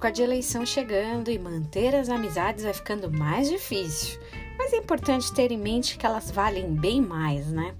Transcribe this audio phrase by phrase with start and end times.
[0.00, 4.18] época de eleição chegando e manter as amizades vai ficando mais difícil.
[4.56, 7.74] Mas é importante ter em mente que elas valem bem mais, né?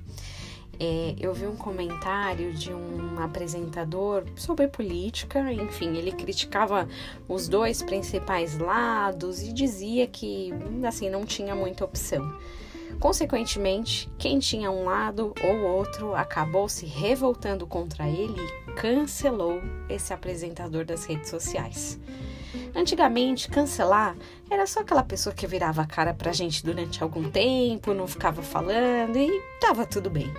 [0.79, 6.87] É, eu vi um comentário de um apresentador sobre política, enfim, ele criticava
[7.27, 10.53] os dois principais lados e dizia que,
[10.87, 12.39] assim, não tinha muita opção.
[12.99, 20.13] Consequentemente, quem tinha um lado ou outro acabou se revoltando contra ele e cancelou esse
[20.13, 21.99] apresentador das redes sociais.
[22.75, 24.17] Antigamente, cancelar
[24.51, 28.43] era só aquela pessoa que virava a cara pra gente durante algum tempo, não ficava
[28.43, 30.33] falando e tava tudo bem.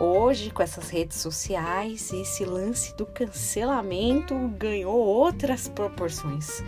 [0.00, 6.62] Hoje, com essas redes sociais, esse lance do cancelamento ganhou outras proporções.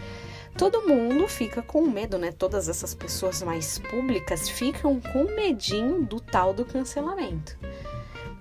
[0.57, 2.33] Todo mundo fica com medo, né?
[2.33, 7.59] Todas essas pessoas mais públicas ficam com medinho do tal do cancelamento.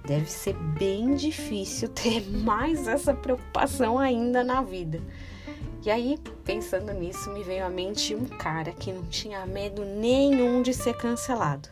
[0.05, 4.99] Deve ser bem difícil ter mais essa preocupação ainda na vida.
[5.85, 10.61] E aí, pensando nisso, me veio à mente um cara que não tinha medo nenhum
[10.61, 11.69] de ser cancelado.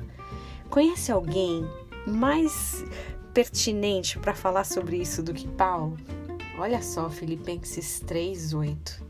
[0.69, 1.67] Conhece alguém
[2.05, 2.85] mais
[3.33, 5.97] pertinente para falar sobre isso do que Paulo?
[6.57, 9.01] Olha só, Filipenses 3:8.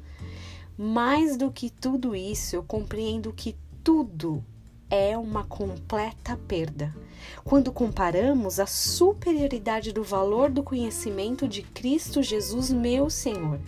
[0.77, 4.43] Mais do que tudo isso, eu compreendo que tudo
[4.89, 6.95] é uma completa perda.
[7.43, 13.59] Quando comparamos a superioridade do valor do conhecimento de Cristo Jesus, meu Senhor,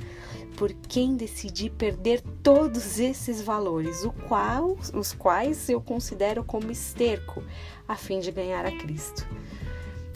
[0.55, 7.43] por quem decidi perder todos esses valores, qual, os quais eu considero como esterco,
[7.87, 9.27] a fim de ganhar a Cristo.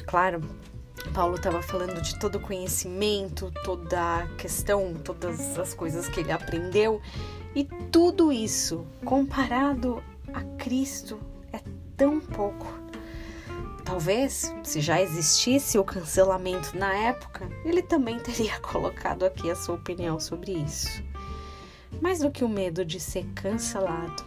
[0.05, 0.41] Claro,
[1.11, 6.31] Paulo estava falando de todo o conhecimento, toda a questão, todas as coisas que ele
[6.31, 7.01] aprendeu,
[7.55, 11.19] e tudo isso comparado a Cristo
[11.51, 11.59] é
[11.95, 12.65] tão pouco.
[13.85, 19.75] Talvez, se já existisse o cancelamento na época, ele também teria colocado aqui a sua
[19.75, 21.03] opinião sobre isso.
[22.01, 24.23] Mais do que o medo de ser cancelado,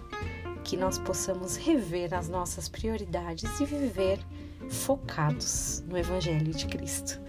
[0.63, 4.21] que nós possamos rever as nossas prioridades e viver
[4.69, 7.21] focados no Evangelho de Cristo.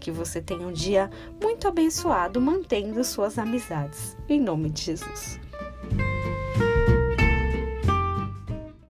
[0.00, 1.10] Que você tenha um dia
[1.42, 4.16] muito abençoado mantendo suas amizades.
[4.28, 5.40] Em nome de Jesus.